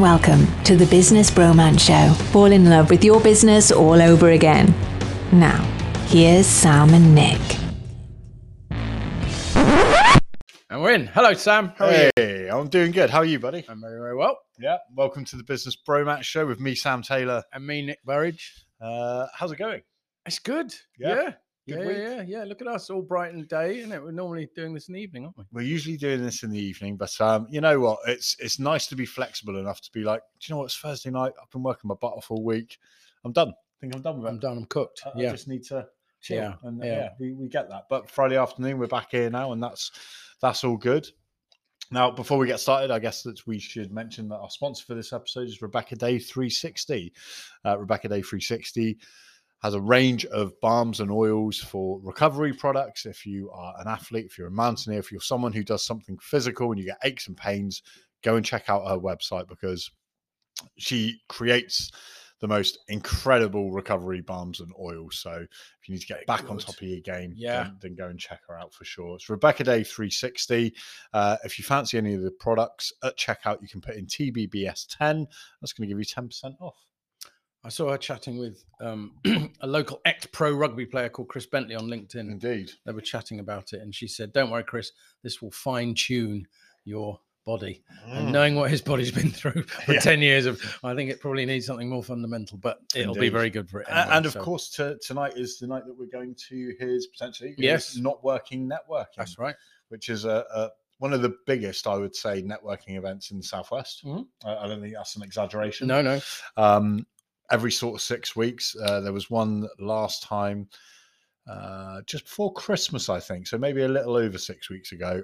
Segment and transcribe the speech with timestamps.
[0.00, 2.14] Welcome to the Business Bromance Show.
[2.32, 4.74] Fall in love with your business all over again.
[5.30, 5.62] Now,
[6.06, 7.38] here's Sam and Nick.
[10.70, 11.06] And we're in.
[11.08, 11.74] Hello, Sam.
[11.76, 12.10] How are you?
[12.16, 13.10] Hey, I'm doing good.
[13.10, 13.62] How are you, buddy?
[13.68, 14.38] I'm very, very well.
[14.58, 14.78] Yeah.
[14.96, 17.42] Welcome to the Business Bromance Show with me, Sam Taylor.
[17.52, 18.54] And me, Nick Burridge.
[18.80, 19.82] Uh, how's it going?
[20.24, 20.74] It's good.
[20.98, 21.14] Yeah?
[21.14, 21.32] Yeah.
[21.70, 21.96] Good yeah, week?
[21.98, 22.44] yeah, yeah.
[22.44, 24.02] Look at us, all bright and day, isn't it?
[24.02, 25.44] We're normally doing this in the evening, aren't we?
[25.52, 27.98] We're usually doing this in the evening, but um, you know what?
[28.06, 30.66] It's it's nice to be flexible enough to be like, do you know what?
[30.66, 31.32] It's Thursday night.
[31.40, 32.78] I've been working my butt off all week.
[33.24, 33.48] I'm done.
[33.50, 34.30] I think I'm done with it.
[34.30, 34.58] I'm done.
[34.58, 35.02] I'm cooked.
[35.06, 35.30] I, I yeah.
[35.30, 35.86] just need to
[36.20, 36.36] chill.
[36.36, 36.92] Yeah, And uh, yeah.
[36.92, 37.84] yeah, we, we get that.
[37.88, 39.92] But Friday afternoon, we're back here now, and that's
[40.40, 41.08] that's all good.
[41.92, 44.94] Now, before we get started, I guess that we should mention that our sponsor for
[44.94, 47.12] this episode is Rebecca Day 360.
[47.64, 48.98] Uh, Rebecca Day 360
[49.62, 53.04] has a range of balms and oils for recovery products.
[53.04, 56.18] If you are an athlete, if you're a mountaineer, if you're someone who does something
[56.18, 57.82] physical and you get aches and pains,
[58.22, 59.90] go and check out her website because
[60.76, 61.90] she creates
[62.40, 65.18] the most incredible recovery balms and oils.
[65.18, 67.64] So if you need to get back on top of your game, Yeah.
[67.64, 69.16] then, then go and check her out for sure.
[69.16, 70.74] It's Rebecca Day 360.
[71.12, 75.26] Uh, if you fancy any of the products at checkout, you can put in TBBS10.
[75.60, 76.78] That's going to give you 10% off.
[77.62, 79.12] I saw her chatting with um,
[79.60, 82.14] a local ex pro rugby player called Chris Bentley on LinkedIn.
[82.30, 82.70] Indeed.
[82.86, 86.46] They were chatting about it, and she said, Don't worry, Chris, this will fine tune
[86.84, 87.82] your body.
[88.06, 89.94] And knowing what his body's been through for Mm.
[89.94, 90.00] Yeah.
[90.00, 93.50] 10 years of, I think it probably needs something more fundamental, but it'll be very
[93.50, 93.88] good for it.
[93.90, 97.08] Anyway, and of so course, to, tonight is the night that we're going to his
[97.08, 97.96] potentially his Yes.
[97.96, 99.54] not working networking, That's right.
[99.88, 103.42] which is a, a one of the biggest, I would say, networking events in the
[103.42, 104.04] southwest.
[104.04, 104.26] Mhm.
[104.44, 105.86] I, I don't think that's an exaggeration.
[105.88, 106.20] No, no.
[106.58, 107.06] um,
[107.50, 108.76] every sort of six weeks.
[108.82, 110.68] Uh, there was one last time
[111.48, 113.46] uh, just before Christmas, I think.
[113.46, 115.22] So maybe a little over six weeks ago.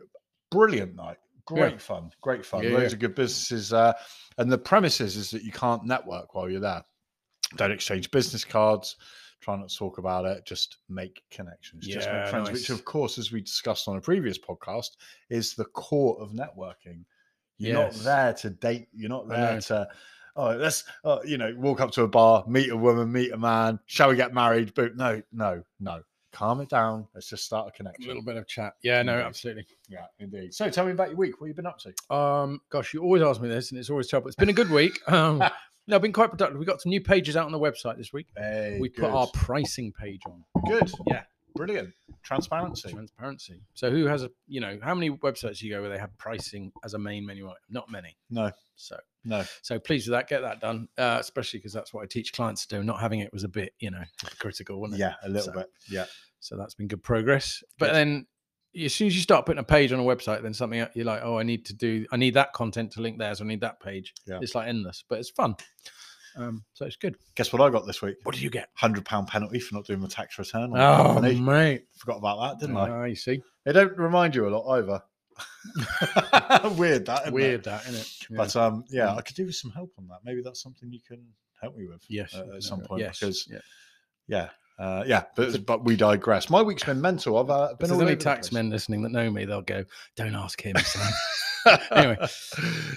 [0.50, 1.18] Brilliant night.
[1.44, 2.10] Great fun.
[2.22, 2.64] Great fun.
[2.64, 2.94] Yeah, Loads yeah.
[2.94, 3.72] of good businesses.
[3.72, 3.92] Uh,
[4.38, 6.82] and the premise is, that you can't network while you're there.
[7.56, 8.96] Don't exchange business cards.
[9.40, 10.44] Try not to talk about it.
[10.44, 11.86] Just make connections.
[11.86, 14.96] just make Yeah, friends, which, of course, as we discussed on a previous podcast,
[15.30, 17.04] is the core of networking.
[17.58, 17.96] You're Yes.
[17.98, 18.88] not there to date.
[18.92, 19.88] You're not there to
[20.36, 23.36] oh, let's, uh, you know, walk up to a bar, meet a woman, meet a
[23.38, 23.78] man.
[23.86, 24.72] Shall we get married?
[24.74, 26.02] But no, no, no.
[26.32, 27.06] Calm it down.
[27.14, 28.04] Let's just start a connection.
[28.04, 28.74] A little bit of chat.
[28.82, 29.24] Yeah, no, Indeed.
[29.26, 29.66] absolutely.
[29.88, 30.52] Yeah, indeed.
[30.52, 31.40] So tell me about your week.
[31.40, 32.14] What have you been up to?
[32.14, 34.26] Um, gosh, you always ask me this, and it's always trouble.
[34.26, 35.00] It's been a good week.
[35.08, 35.42] Um,
[35.88, 36.58] no, I've been quite productive.
[36.58, 38.26] We got some new pages out on the website this week.
[38.36, 39.02] Hey, we good.
[39.02, 40.42] put our pricing page on.
[40.66, 40.90] good.
[41.06, 41.22] Yeah.
[41.54, 41.94] brilliant.
[42.24, 42.90] Transparency.
[42.90, 43.60] Transparency.
[43.74, 46.10] So, who has a, you know, how many websites do you go where they have
[46.18, 47.56] pricing as a main menu item?
[47.70, 48.16] Not many.
[48.30, 49.44] No, So, no.
[49.62, 50.28] so pleased with that.
[50.28, 50.88] Get that done.
[50.96, 52.82] Uh, especially because that's what I teach clients to do.
[52.84, 54.02] Not having it was a bit, you know,
[54.38, 55.04] critical, wasn't it?
[55.04, 55.70] Yeah, a little So- bit.
[55.90, 56.06] Yeah,
[56.40, 57.62] So that's been good progress.
[57.78, 58.26] But then
[58.78, 61.20] as soon as you start putting a page on a website, then something you're like,
[61.22, 63.34] oh, I need to do, I need that content to link there.
[63.34, 64.14] So I need that page.
[64.26, 64.38] Yeah.
[64.42, 65.56] It's like endless, but it's fun.
[66.38, 67.16] Um, so it's good.
[67.34, 68.16] Guess what I got this week?
[68.24, 68.68] What did you get?
[68.74, 70.70] Hundred pound penalty for not doing my tax return.
[70.76, 71.40] Oh, company.
[71.40, 71.86] mate.
[71.96, 72.90] Forgot about that, didn't I?
[72.90, 75.00] Ah, you see, They don't remind you a lot either.
[76.76, 77.22] Weird that.
[77.22, 77.32] isn't it?
[77.32, 78.12] weird that, isn't it?
[78.30, 78.36] Yeah.
[78.36, 79.18] But um, yeah, Mm.
[79.18, 80.18] I could do with some help on that.
[80.24, 81.24] Maybe that's something you can
[81.60, 82.02] help me with.
[82.08, 83.58] yes, uh, no, at some point yes, because yeah.
[84.28, 84.48] yeah,
[84.84, 85.24] uh, yeah.
[85.36, 86.50] But but we digress.
[86.50, 87.38] My week's been mental.
[87.38, 89.44] I've uh, If been there's all any over the tax men listening that know me,
[89.44, 89.84] they'll go,
[90.16, 90.76] "Don't ask him."
[91.90, 92.16] Anyway.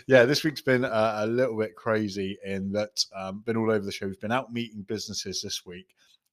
[0.07, 3.83] yeah, this week's been uh, a little bit crazy in that um, been all over
[3.83, 4.05] the show.
[4.05, 5.87] We've been out meeting businesses this week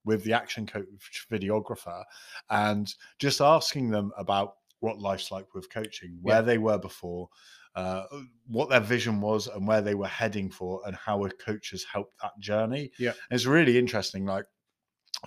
[0.05, 0.85] with the action coach
[1.31, 2.03] videographer
[2.51, 6.41] and just asking them about what life's like with coaching, where Yeah.
[6.41, 7.29] they were before,
[7.75, 8.03] uh,
[8.47, 11.83] what their vision was, and where they were heading for, and how a coach has
[11.83, 12.91] helped that journey.
[12.99, 13.11] Yeah.
[13.11, 14.25] And it's really interesting.
[14.25, 14.45] Like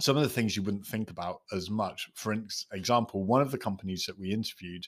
[0.00, 2.08] some of the things you wouldn't think about as much.
[2.14, 2.32] For
[2.72, 4.86] example, one of the companies that we interviewed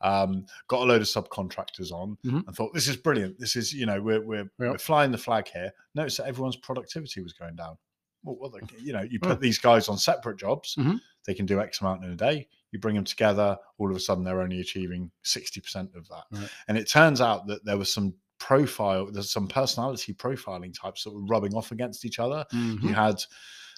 [0.00, 2.46] um, got a load of subcontractors on Mhm.
[2.46, 3.38] and thought, "This is brilliant.
[3.40, 7.20] This is you know we're we're, we're flying the flag here." Notice that everyone's productivity
[7.20, 7.76] was going down.
[8.24, 9.28] Well, the, you know, you Oh.
[9.28, 11.00] put these guys on separate jobs, Mhm.
[11.26, 12.48] they can do X amount in a day.
[12.72, 16.24] You bring them together, all of a sudden they're only achieving sixty percent of that.
[16.32, 16.48] Right.
[16.68, 21.12] And it turns out that there was some profile, there's some personality profiling types that
[21.14, 22.82] were rubbing off against each other Mhm.
[22.82, 23.22] you had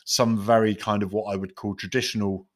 [0.06, 2.48] some very kind of what I would call traditional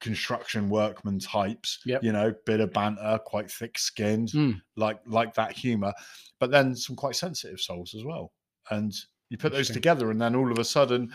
[0.00, 1.80] construction workman types.
[1.86, 2.02] Yep.
[2.04, 4.60] You know, bit of banter, quite thick skinned, Mm.
[4.76, 5.92] like like that humor,
[6.38, 8.32] but then some quite sensitive souls as well.
[8.70, 8.92] And
[9.30, 11.12] you put those together, and then all of a sudden,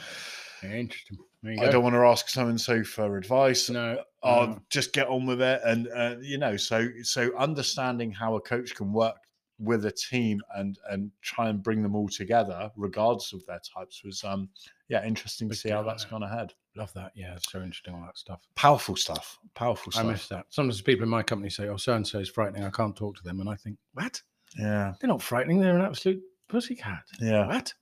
[0.64, 1.18] interesting.
[1.46, 1.72] I go.
[1.72, 3.70] don't want to ask so and so for advice.
[3.70, 4.60] No, Oh, no.
[4.70, 8.74] just get on with it, and uh, you know, so so understanding how a coach
[8.76, 9.18] can work
[9.60, 14.04] with a team and and try and bring them all together, regardless of their types,
[14.04, 14.50] was um
[14.88, 16.54] yeah interesting to see how that's gone ahead.
[16.76, 17.12] Love that.
[17.16, 18.42] Yeah, it's so interesting, all that stuff.
[18.56, 19.38] Powerful stuff.
[19.54, 20.46] Powerful I miss that.
[20.50, 22.64] Sometimes people in my company say, "Oh, so and so is frightening.
[22.64, 24.22] I can't talk to them," and I think, "What?
[24.58, 24.94] yeah.
[25.00, 25.60] They're not frightening.
[25.60, 27.04] They're an absolute pussycat.
[27.20, 27.48] Yeah.
[27.48, 27.74] What?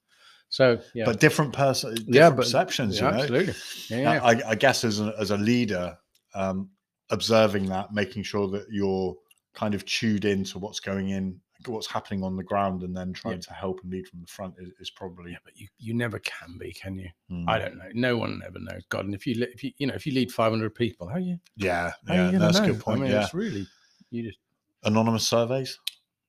[0.51, 2.99] So yeah, But different person, different yeah, but perceptions.
[2.99, 3.21] yeah, you know?
[3.23, 3.53] absolutely.
[3.89, 4.23] Yeah, Now, yeah.
[4.45, 5.97] I, I guess as a, as a leader,
[6.35, 6.69] um,
[7.09, 9.15] observing that, making sure that you're
[9.53, 13.39] kind of tuned into what's going in, what's happening on the ground, and then trying
[13.39, 15.31] to help and lead from the front is, is probably.
[15.31, 17.07] yeah, but you, you never can be, can you?
[17.31, 17.45] Mm.
[17.47, 17.85] I don't know.
[17.93, 18.83] No one ever knows.
[18.89, 21.39] God, and if you if you you know if you lead 500 people, how you
[21.55, 22.99] Yeah, how yeah, you that's a good point.
[22.99, 23.65] I mean, yeah, it's really
[24.09, 24.39] you just
[24.83, 25.79] anonymous surveys.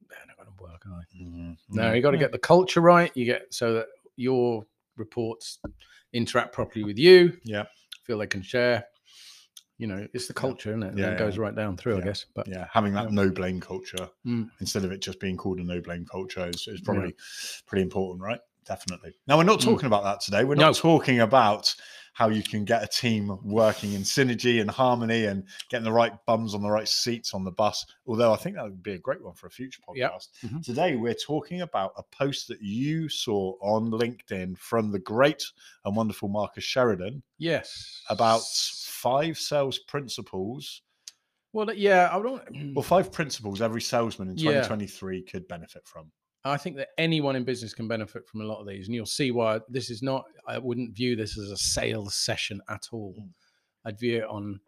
[0.08, 0.84] they're not to work.
[0.86, 1.24] Are they?
[1.24, 1.96] Mm, No, mm.
[1.96, 3.10] you got to get the culture right.
[3.16, 3.86] You get so that
[4.22, 4.64] your
[4.96, 5.58] reports
[6.12, 7.36] interact properly with you.
[7.44, 7.64] Yeah.
[8.04, 8.84] feel they can share.
[9.78, 10.98] You know, it's the culture, isn't it?
[10.98, 11.42] Yeah, that goes yeah.
[11.42, 12.26] right down through, I guess.
[12.34, 13.14] But yeah, having that Yeah.
[13.14, 14.50] no blame culture Mm.
[14.60, 16.84] instead of it just being called a no blame culture is, is Yeah.
[16.84, 17.14] probably
[17.66, 18.40] pretty important, right?
[18.66, 19.14] Definitely.
[19.28, 19.64] Now we're not Mm.
[19.64, 20.42] talking about that today.
[20.44, 20.66] We're No.
[20.66, 21.74] not talking about
[22.14, 26.12] how you can get a team working in synergy and harmony and getting the right
[26.26, 27.86] bums on the right seats on the bus.
[28.06, 30.28] Although I think that would be a great one for a future podcast.
[30.42, 30.52] Yep.
[30.52, 30.62] Mhm.
[30.64, 35.42] Today we're talking about a post that you saw on LinkedIn from the great
[35.84, 40.82] and wonderful Marcus Sheridan yes, about five sales principles
[41.54, 42.74] well, yeah, I don't.
[42.74, 44.62] well, five principles every salesman in Yeah.
[44.62, 46.10] 2023 could benefit from.
[46.44, 49.06] I think that anyone in business can benefit from a lot of these, and you'll
[49.06, 50.24] see why this is not.
[50.46, 53.14] I wouldn't view this as a sales session at all.
[53.18, 53.28] Mm.
[53.84, 54.60] I'd view it on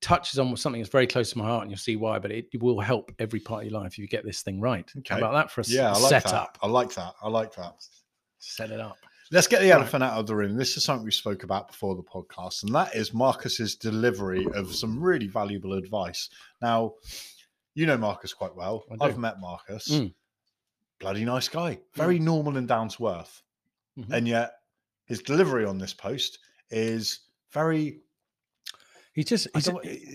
[0.00, 2.18] touches on something that's very close to my heart, and you'll see why.
[2.18, 4.90] But it will help every part of your life if you get this thing right.
[4.98, 5.14] Okay.
[5.14, 6.54] How about that for a Yeah, I like setup?
[6.54, 6.58] that.
[6.62, 7.14] I like that.
[7.22, 7.74] I like that.
[8.38, 8.96] Set it up.
[9.30, 9.74] Let's get the Right.
[9.76, 10.56] elephant out of the room.
[10.56, 14.74] This is something we spoke about before the podcast, and that is Marcus's delivery of
[14.74, 16.30] some really valuable advice.
[16.62, 16.94] Now,
[17.74, 18.84] you know Marcus quite well.
[19.00, 19.88] I've met Marcus.
[19.88, 20.14] Mm.
[21.00, 21.78] Bloody nice guy.
[21.94, 23.42] Very normal and down to earth.
[23.98, 24.10] Mhm.
[24.12, 24.52] And yet
[25.06, 26.38] his delivery on this post
[26.70, 27.20] is
[27.52, 28.00] very
[29.12, 29.66] He's just he's,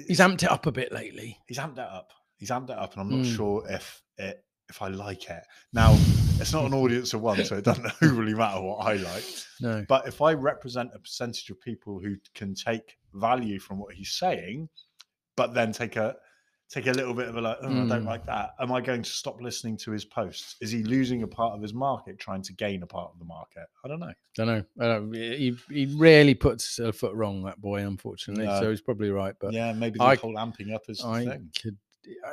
[0.08, 1.38] he's amped it up a bit lately.
[1.48, 2.12] he's amped it up.
[2.38, 3.36] He's amped it up, and I'm not Mm.
[3.36, 5.44] sure if it if I like it.
[5.74, 5.94] Now,
[6.40, 9.24] it's not an audience of one, so it doesn't really matter what I like.
[9.60, 13.94] No, But if I represent a percentage of people who can take value from what
[13.94, 14.70] he's saying,
[15.36, 16.16] but then take a
[16.70, 18.06] take a little bit of a like, oh, I don't Mm.
[18.06, 18.56] like that.
[18.60, 20.56] Am I going to stop listening to his posts?
[20.62, 23.26] Is he losing a part of his market, trying to gain a part of the
[23.26, 23.68] market?
[23.84, 24.14] I don't know.
[24.36, 24.64] don't know.
[24.80, 27.44] I don't, he he rarely puts a foot wrong.
[27.44, 28.46] That boy, unfortunately.
[28.46, 28.60] No.
[28.60, 29.36] So he's probably right.
[29.40, 31.50] But yeah, maybe the I- whole amping up is I thing.
[31.62, 31.78] could.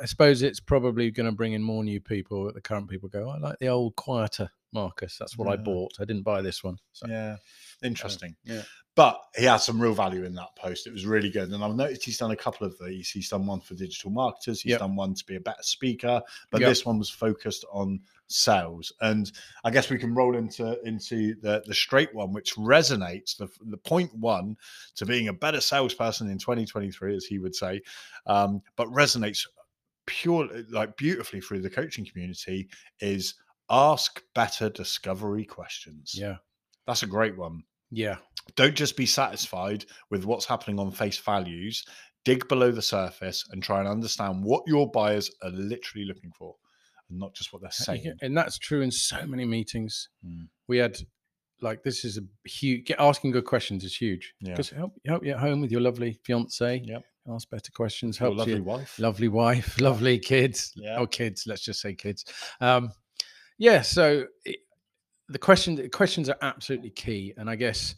[0.01, 2.51] I suppose it's probably going to bring in more new people.
[2.51, 5.17] The current people go, I like the old quieter Marcus.
[5.17, 5.93] That's what I bought.
[5.99, 6.77] I didn't buy this one.
[6.93, 7.37] So Yeah,
[7.83, 8.35] interesting.
[8.43, 8.61] yeah.
[8.93, 10.85] But he had some real value in that post.
[10.85, 11.49] It was really good.
[11.49, 13.09] And I've noticed he's done a couple of these.
[13.09, 14.79] He's done one for digital marketers, he's Yep.
[14.79, 16.21] done one to be a better speaker,
[16.51, 16.69] but Yep.
[16.69, 18.91] this one was focused on sales.
[18.99, 19.31] And
[19.63, 23.37] I guess we can roll into into the, the straight one, which resonates.
[23.37, 24.57] The, the point one
[24.95, 27.81] to being a better salesperson in 2023, as he would say,
[28.25, 29.47] um, but resonates
[30.05, 32.67] pure like beautifully through the coaching community
[32.99, 33.35] is
[33.71, 36.13] ask better discovery questions.
[36.15, 36.35] yeah,
[36.85, 38.15] That's a great one yeah,
[38.55, 41.83] don't just be satisfied with what's happening on face values
[42.23, 46.55] dig below the surface and try and understand what your buyers are literally looking for
[47.09, 50.07] and not just what they're saying and that's true in so many meetings.
[50.25, 50.47] Mm.
[50.67, 50.97] We had
[51.61, 52.85] like this is a huge.
[52.85, 54.51] Get, asking good questions is huge Yeah.
[54.53, 56.81] because help help you at home with your lovely fiance.
[56.85, 57.03] Yep.
[57.29, 58.19] Ask better questions.
[58.19, 60.71] your lovely you wife lovely wife, lovely kids.
[60.75, 60.97] Yeah.
[60.97, 61.43] Oh, kids.
[61.45, 62.23] Let's just say kids.
[62.61, 62.91] Um,
[63.61, 63.81] yeah.
[63.83, 64.57] So it,
[65.29, 67.93] the question, the questions are absolutely key, and I guess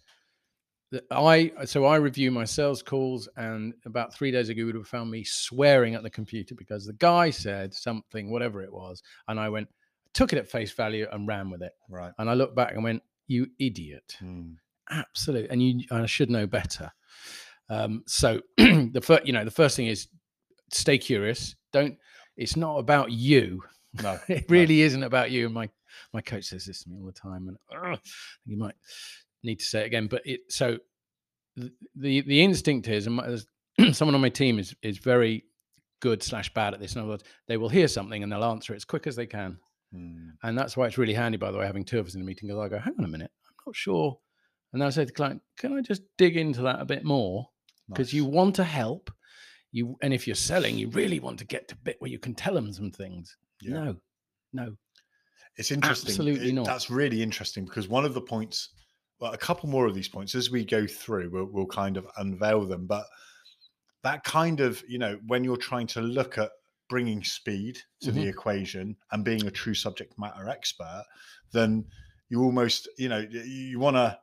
[0.92, 4.76] that I so I review my sales calls, and about three days ago, you would
[4.76, 9.02] have found me swearing at the computer because the guy said something, whatever it was,
[9.30, 9.70] and I went,
[10.14, 12.84] took it at face value and ran with it, right and I looked back and
[12.84, 14.58] went, "You idiot." Mm.
[14.90, 16.92] absolute and you and i should know better
[17.70, 20.10] um so the first you know the first thing is
[20.74, 21.98] stay curious don't
[22.36, 23.64] it's not about you
[24.02, 24.54] no it no.
[24.54, 25.70] really isn't about you and my
[26.14, 27.58] my coach says this to me all the time and
[27.94, 28.00] ugh,
[28.46, 28.76] you might
[29.44, 30.78] need to say it again but it so
[31.58, 33.38] th- the the instinct is and my,
[33.92, 35.44] someone on my team is is very
[36.00, 38.74] good slash bad at this in other words they will hear something and they'll answer
[38.74, 39.58] it as quick as they can
[39.96, 40.32] Mm.
[40.42, 42.24] and that's why it's really handy, by the way, having two of us in a
[42.24, 42.48] meeting.
[42.50, 44.18] Because I go, hang on a minute, I'm not sure.
[44.72, 47.04] And then I say to the client, can I just dig into that a bit
[47.04, 47.50] more?
[47.88, 49.12] Because you want to help.
[49.72, 52.18] You and if you're selling, you really want to get to a bit where you
[52.18, 53.38] can tell them some things.
[53.66, 53.74] Yeah.
[53.74, 53.96] No,
[54.54, 54.76] no.
[55.58, 56.66] it's interesting absolutely It- not.
[56.66, 58.70] that's really interesting because one of the points
[59.20, 62.08] well a couple more of these points as we go through we'll, we'll kind of
[62.18, 63.06] unveil them but
[64.04, 66.52] that kind of you know when you're trying to look at
[66.90, 68.30] bringing speed to the Mhm.
[68.30, 71.04] equation and being a true subject matter expert
[71.52, 71.86] then
[72.30, 74.18] you almost you know you want to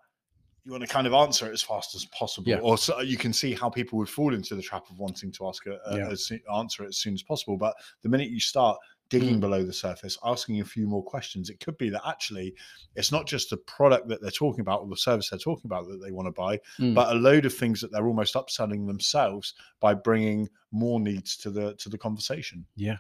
[0.65, 2.59] you want to kind of answer it as fast as possible Yeah.
[2.59, 5.49] or so you can see how people would fall into the trap of wanting to
[5.49, 6.15] ask a, a- Yeah.
[6.15, 8.77] soo- answer it as soon as possible but the minute you start
[9.11, 9.41] digging Mm.
[9.41, 11.51] below the surface, asking a few more questions.
[11.51, 12.55] It could be that actually
[12.97, 15.87] it's not just the product that they're talking about or the service they're talking about
[15.89, 16.95] that they want to buy, Mm.
[16.95, 21.51] but a load of things that they're almost upselling themselves by bringing more needs to
[21.51, 22.67] the to the conversation.
[22.77, 22.99] Yeah.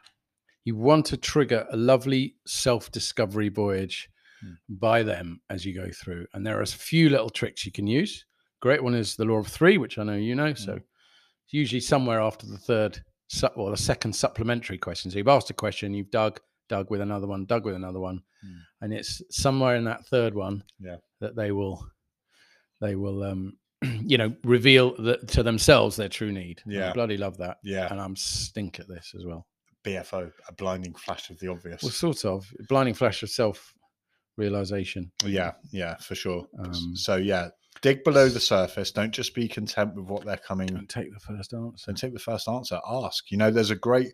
[0.65, 4.55] You want to trigger a lovely self discovery voyage Hmm.
[4.69, 6.27] by them as you go through.
[6.33, 8.25] And there are a few little tricks you can use.
[8.61, 10.55] Great one is the law of three, which I know you know.
[10.55, 10.83] So Mm.
[11.45, 15.11] it's usually somewhere after the third su- or the second supplementary question.
[15.11, 18.23] So you've asked a question, you've dug, dug with another one, dug with another one.
[18.43, 18.59] Hmm.
[18.83, 20.97] And it's somewhere in that third one Yeah.
[21.21, 21.87] that they will
[22.81, 26.61] they will um you know reveal the, to themselves their true need.
[26.65, 26.93] And I Yeah.
[26.93, 27.59] bloody love that.
[27.63, 29.47] Yeah, And I'm stink at this as well.
[29.85, 31.83] BFO, a blinding flash of the obvious.
[31.83, 33.73] Well, sort of blinding flash of self
[34.37, 35.11] realization.
[35.25, 36.47] Yeah, yeah, for sure.
[36.59, 37.49] Um, so yeah,
[37.83, 38.91] dig below the surface.
[38.91, 40.69] Don't just be content with what they're coming.
[40.69, 41.77] Don't take the first answer.
[41.77, 42.81] So take the first answer.
[42.89, 43.31] Ask.
[43.31, 44.13] You know, there's a great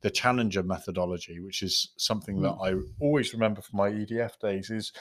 [0.00, 2.66] the challenger methodology, which is something that mm.
[2.66, 4.70] I always remember from my EDF days.
[4.70, 4.92] Is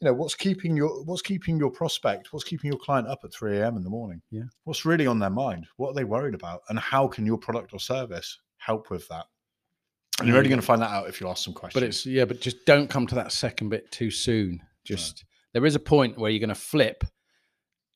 [0.00, 3.32] you know what's keeping your what's keeping your prospect, what's keeping your client up at
[3.32, 3.76] 3 a.m.
[3.76, 4.22] in the morning?
[4.30, 4.44] Yeah.
[4.64, 5.66] What's really on their mind?
[5.76, 6.62] What are they worried about?
[6.68, 9.26] And how can your product or service help with that?
[10.18, 11.80] And you're only going to find that out if you ask some questions.
[11.80, 14.62] But it's yeah, but just don't come to that second bit too soon.
[14.84, 17.04] Just there is a point where you're going to flip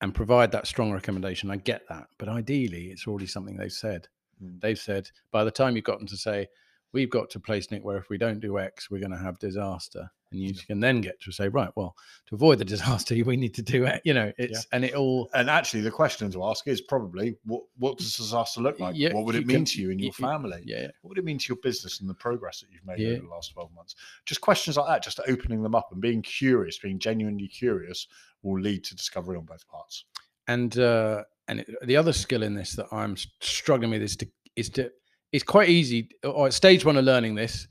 [0.00, 1.50] and provide that strong recommendation.
[1.50, 4.08] I get that, but ideally, it's already something they've said.
[4.42, 4.60] Mm.
[4.60, 6.48] They've said by the time you've gotten to say,
[6.92, 9.38] we've got to place Nick where if we don't do X, we're going to have
[9.38, 11.94] disaster, and you can then get to say, right, well,
[12.26, 14.00] to avoid the disaster, we need to do it.
[14.04, 17.62] You know, it's and it all and actually, the question to ask is probably what
[17.78, 18.94] what does disaster look like?
[18.96, 20.62] Yeah, what would it mean can- to you and your family?
[20.64, 23.10] yeah, What would it mean to your business and the progress that you've made Yeah.
[23.16, 23.94] over the last 12 months?
[24.24, 28.06] Just questions like that, just opening them up and being curious, being genuinely curious
[28.42, 30.04] will lead to discovery on both parts.
[30.48, 34.26] and uh and it, the other skill in this that i'm struggling with is to
[34.56, 34.90] is to
[35.32, 37.66] it's quite easy or at stage one of learning this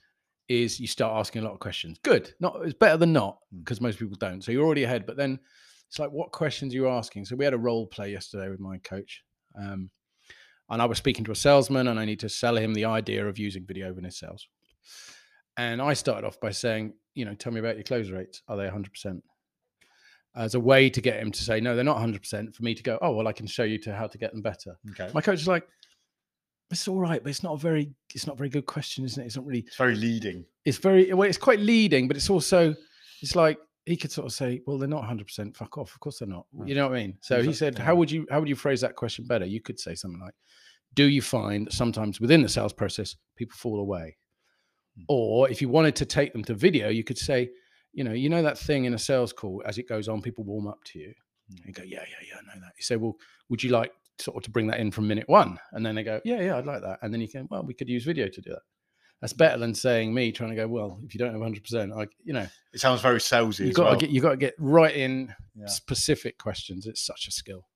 [0.48, 2.00] is you start asking a lot of questions.
[2.04, 5.18] Good not it's better than not because most people don't so you're already ahead but
[5.18, 5.40] then
[5.88, 7.26] it's like what questions are you asking?
[7.26, 9.24] So we had a role play yesterday with my coach
[9.60, 9.90] um
[10.70, 13.26] and i was speaking to a salesman and i need to sell him the idea
[13.26, 14.48] of using video in his sales.
[15.58, 18.42] And i started off by saying you know tell me about your close rates.
[18.48, 19.22] Are they 100%
[20.36, 22.84] as a way to get him to say no they're not 100% for me to
[22.84, 24.78] go oh well i can show you to how to get them better.
[24.92, 25.10] Okay.
[25.14, 25.68] my coach is like
[26.72, 29.22] it's all right but it's not a very it's not a very good question isn't
[29.22, 29.26] it?
[29.28, 30.46] It's not really It's very leading.
[30.66, 32.76] it's very well it's quite leading but it's also
[33.22, 36.20] it's like he could sort of say well they're not 100% fuck off of course
[36.20, 36.46] they're not.
[36.56, 36.68] Mm.
[36.68, 37.18] you know what i mean?
[37.22, 39.46] So he said how would you how would you phrase that question better?
[39.46, 40.34] You could say something like
[40.96, 44.18] do you find that sometimes within the sales process people fall away?
[45.00, 45.04] Mm.
[45.10, 47.50] or if you wanted to take them to video you could say
[47.94, 50.44] you know you know that thing in a sales call as it goes on people
[50.44, 51.14] warm up to you?
[51.50, 52.74] And you go yeah yeah yeah i know that.
[52.78, 53.16] You say well
[53.50, 56.04] would you like sort of to bring that in from minute one and then they
[56.04, 58.28] go yeah yeah i'd like that and then you can well we could use video
[58.28, 58.62] to do that
[59.22, 62.10] that's better than saying me trying to go well if you don't have 100% like
[62.24, 63.60] you know It sounds very salesy.
[63.62, 65.66] you as got to get you got to get right in Yeah.
[65.68, 67.68] specific questions it's such a skill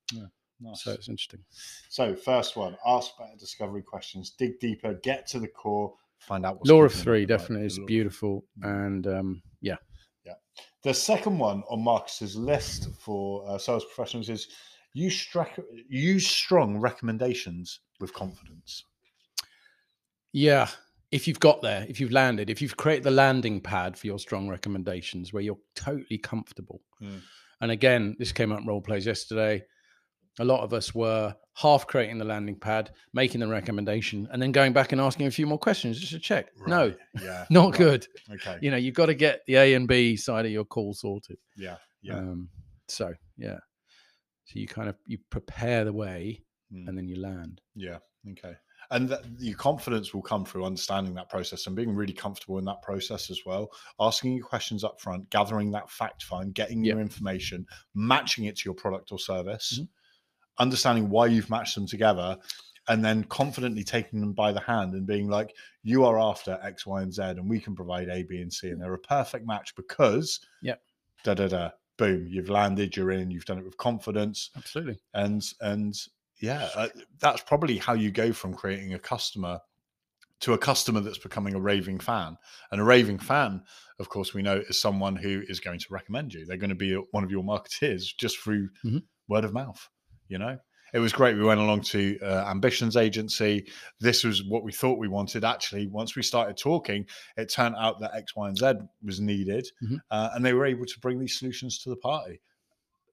[0.61, 0.83] Nice.
[0.83, 1.39] so it's interesting
[1.89, 6.57] So, first one, ask better discovery questions, dig deeper, get to the core, find out
[6.57, 7.37] what's law of three up at night.
[7.37, 8.85] definitely is The law of- beautiful Mm.
[8.85, 9.77] and um yeah,
[10.25, 10.33] yeah
[10.83, 14.49] The second one on Marcus's list for uh, sales professionals is
[14.93, 15.49] use, stra-
[15.87, 18.83] use strong recommendations with confidence.
[20.33, 20.67] Yeah.
[21.11, 24.19] If you've got there, if you've landed, if you've created the landing pad for your
[24.19, 26.81] strong recommendations where you're totally comfortable.
[27.01, 27.21] Mm.
[27.61, 29.63] And again, this came up in role plays yesterday.
[30.39, 34.51] A lot of us were half creating the landing pad, making the recommendation, and then
[34.51, 36.49] going back and asking a few more questions just to check.
[36.67, 37.45] No, Yeah.
[37.49, 38.07] not right, good.
[38.35, 38.57] Okay.
[38.61, 41.37] You know, you've got to get the A and B side of your call sorted.
[41.57, 41.77] Yeah.
[42.01, 42.17] Yeah.
[42.19, 42.49] Um,
[42.87, 43.57] so yeah.
[44.49, 46.41] So you kind of you prepare the way
[46.71, 46.87] Mm.
[46.87, 47.61] and then you land.
[47.75, 47.97] Yeah.
[48.31, 48.53] Okay.
[48.91, 52.65] And that, your confidence will come through understanding that process and being really comfortable in
[52.65, 53.71] that process as well.
[53.99, 56.93] Asking your questions up front, gathering that fact find, getting Yep.
[56.93, 57.65] your information,
[57.95, 59.89] matching it to your product or service, Mhm.
[60.59, 62.37] understanding why you've matched them together,
[62.87, 66.85] and then confidently taking them by the hand and being like, you are after X,
[66.85, 68.69] Y, and Z, and we can provide A, B, and C.
[68.69, 70.83] And they're a perfect match because Yep.
[71.23, 71.71] da da da.
[71.99, 74.97] Boom, you've landed, you're in, you've done it with confidence Absolutely.
[75.13, 75.95] and and
[76.41, 76.87] yeah uh,
[77.19, 79.59] that's probably how you go from creating a customer
[80.39, 82.37] to a customer that's becoming a raving fan
[82.71, 83.61] and a raving fan
[83.99, 86.75] of course we know is someone who is going to recommend you they're going to
[86.75, 89.03] be one of your marketeers just through Mhm.
[89.27, 89.89] word of mouth
[90.29, 90.57] you know
[90.93, 93.65] it was great we went along to uh, ambitions agency
[93.99, 97.05] this was what we thought we wanted actually once we started talking
[97.37, 99.99] it turned out that x y and z was needed Mhm.
[100.11, 102.39] uh, and they were able to bring these solutions to the party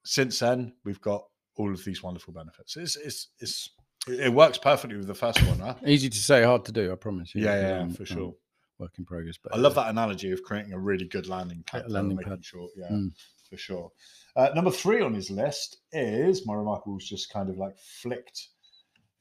[0.04, 1.24] since then we've got
[1.56, 2.76] all of these wonderful benefits.
[2.76, 3.70] It's it's it's
[4.08, 5.74] it works perfectly with the first one, huh?
[5.86, 6.92] Easy to say, hard to do.
[6.92, 7.42] I promise you.
[7.44, 8.34] Yeah, yeah, Um, for um, sure.
[8.78, 9.36] work in progress.
[9.42, 11.90] But I love that analogy of creating a really good landing pad.
[11.90, 12.44] landing pad.
[12.44, 13.10] Sure, yeah, Mm.
[13.48, 13.90] For sure.
[14.36, 18.48] Uh, number three on his list is my remarkables just kind of like flicked,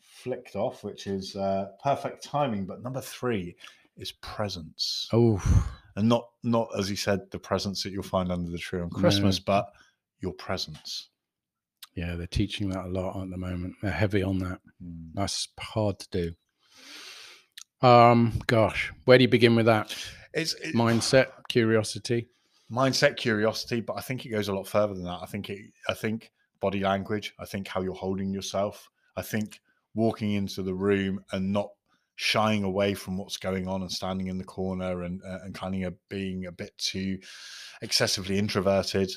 [0.01, 2.65] flicked off, which is uh, perfect timing.
[2.65, 3.55] But number three
[3.97, 5.41] is presence, Oh,
[5.95, 8.89] and not not as he said the presents that you'll find under the tree on
[8.89, 9.67] Christmas, but
[10.19, 11.09] your presence.
[11.95, 13.75] yeah, they're teaching that a lot at the moment.
[13.81, 14.59] They're heavy on that.
[14.83, 15.11] Mm.
[15.13, 16.33] That's hard to do.
[17.87, 19.95] Um, gosh, where do you begin with that?
[20.33, 22.27] It's it, Mindset, curiosity.
[22.71, 25.19] Mindset curiosity but i think it goes a lot further than that.
[25.21, 29.59] I think it i think body language i think how you're holding yourself i think
[29.93, 31.69] walking into the room and not
[32.17, 35.83] shying away from what's going on and standing in the corner and uh, and kind
[35.83, 37.17] of being a bit too
[37.81, 39.11] excessively introverted.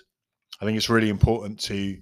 [0.61, 1.97] I think it's really important to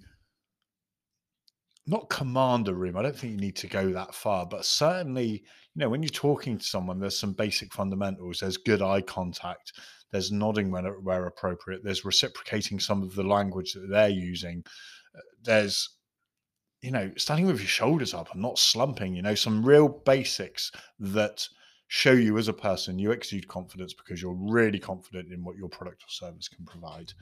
[1.86, 2.96] not command a room.
[2.96, 5.28] I don't think you need to go that far but certainly
[5.74, 8.38] you know when you're talking to someone there's some basic fundamentals.
[8.40, 9.72] There's good eye contact
[10.12, 14.62] there's nodding when where appropriate there's reciprocating some of the language that they're using
[15.16, 15.98] Uh, there's
[16.82, 20.70] you know standing with your shoulders up and not slumping you know some real basics
[20.98, 21.48] that
[21.88, 25.68] show you as a person you exude confidence because you're really confident in what your
[25.68, 27.12] product or service can provide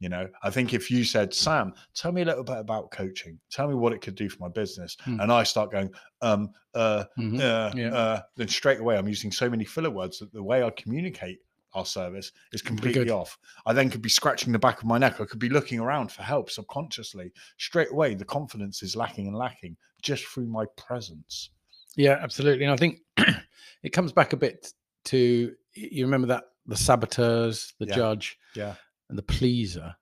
[0.00, 3.38] you know i think if you said sam tell me a little bit about coaching
[3.50, 5.20] tell me what it could do for my business Hmm.
[5.20, 5.90] and i start going
[6.22, 7.40] um uh Mhm.
[7.40, 7.94] uh, Yeah.
[7.94, 11.38] uh, then straight away I'm using so many filler words that the way I communicate
[11.74, 13.38] our service is completely off.
[13.66, 15.20] I then could be scratching the back of my neck.
[15.20, 17.32] I could be looking around for help subconsciously.
[17.58, 21.50] Straight away, the confidence is lacking and lacking just through my presence.
[21.96, 22.64] Yeah, absolutely.
[22.64, 23.00] And I think
[23.82, 24.72] it comes back a bit
[25.06, 27.94] to you remember that the saboteurs, the Yeah.
[27.94, 28.74] judge, Yeah.
[29.08, 29.94] and the pleaser.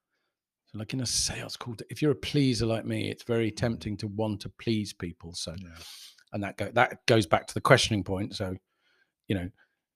[0.66, 3.96] So, like in a sales call, if you're a pleaser like me, it's very tempting
[3.98, 5.32] to want to please people.
[5.34, 5.68] So, Yeah.
[6.32, 8.34] and that go, that goes back to the questioning point.
[8.36, 8.56] So,
[9.26, 9.50] you know,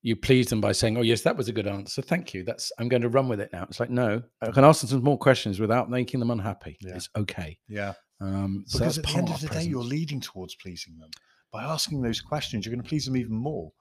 [0.05, 2.03] you please them by saying, "Oh, yes, that was a good answer.
[2.03, 2.45] Thank you.
[2.45, 4.91] That's I'm going to run with it now." It's like, no, I can ask them
[4.91, 6.77] some more questions without making them unhappy.
[6.83, 6.97] Yeah.
[6.97, 7.59] It's okay.
[7.69, 7.95] Yeah.
[8.21, 11.09] Um, so Because at the end of the day, you're leading towards pleasing them.
[11.51, 13.73] By asking those questions, you're going to please them even more.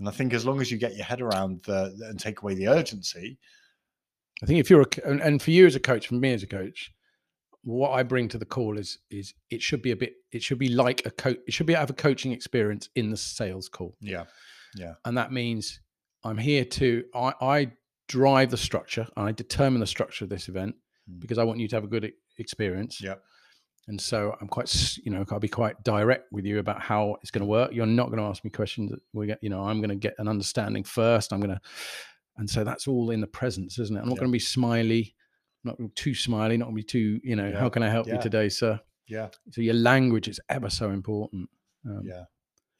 [0.00, 2.54] And I think as long as you get your head around the, and take away
[2.54, 3.38] the urgency,
[4.42, 6.42] I think if you're a, and, and for you as a coach, for me as
[6.42, 6.90] a coach,
[7.62, 10.58] what I bring to the call is is it should be a bit, it should
[10.58, 13.96] be like a coach, it should be have a coaching experience in the sales call,
[14.00, 14.24] yeah,
[15.04, 15.80] and that means
[16.24, 17.72] I'm here to I, I
[18.08, 20.74] drive the structure, and I determine the structure of this event
[21.10, 21.18] Mm.
[21.20, 23.00] because I want you to have a good experience.
[23.02, 23.16] yeah,
[23.88, 24.72] And so I'm quite,
[25.04, 27.72] you know, I'll be quite direct with you about how it's going to work.
[27.72, 28.92] You're not going to ask me questions.
[28.92, 31.32] That we get, you know, I'm going to get an understanding first.
[31.32, 31.60] I'm going to,
[32.36, 34.00] and so that's all in the presence, isn't it?
[34.00, 34.20] I'm not Yeah.
[34.20, 35.16] going to be smiley,
[35.64, 37.58] not too smiley, not going to be too, you know, Yeah.
[37.58, 38.78] how can I help you today, sir?
[39.08, 39.28] yeah.
[39.50, 41.50] So your language is ever so important.
[41.84, 42.24] Um, yeah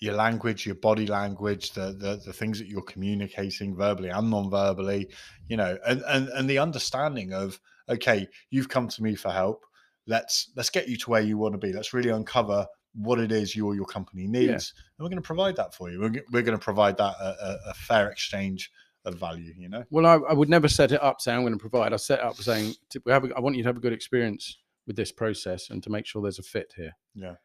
[0.03, 5.09] your language your body language the, the the things that you're communicating verbally and non-verbally
[5.49, 9.65] you know and and and the understanding of okay you've come to me for help.
[10.07, 11.73] Let's let's get you to where you want to be.
[11.73, 15.27] Let's really uncover what it is you or your company needs and we're going to
[15.27, 15.99] provide that for you.
[15.99, 18.71] We're, we're going to provide that a, a, fair exchange
[19.07, 19.83] of value you know?
[19.89, 21.95] Well, I, I would never set it up saying I'm going to provide.
[21.95, 22.75] I set up saying
[23.07, 25.83] we have a, I want you to have a good experience with this process and
[25.85, 26.93] to make sure there's a fit here.
[27.15, 27.37] yeah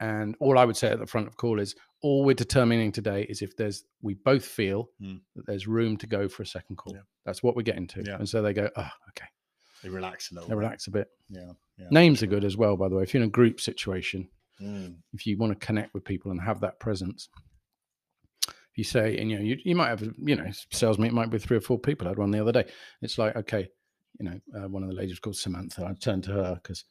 [0.00, 3.22] And all I would say at the front of call is all we're determining today
[3.28, 5.20] is if there's we both feel Mm.
[5.36, 6.94] that there's room to go for a second call.
[6.94, 7.02] Yeah.
[7.24, 8.02] That's what we're getting to.
[8.06, 8.16] Yeah.
[8.18, 9.26] And so they go, oh, okay.
[9.82, 10.58] they relax a little They bit.
[10.58, 11.08] relax a bit.
[11.30, 13.02] yeah yeah Names are good as well, by the way.
[13.02, 14.28] If you're in a group situation,
[14.62, 17.28] Mm, if you want to connect with people and have that presence,
[18.48, 21.28] if you say, and you know, you, you might have, you know, sales meet might
[21.30, 22.06] be three or four people.
[22.06, 22.64] I had one the other day.
[23.02, 23.68] It's like, okay,
[24.18, 25.84] you know, uh, one of the ladies called Samantha.
[25.84, 26.84] I turned to her because